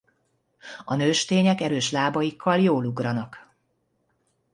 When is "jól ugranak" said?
2.59-3.51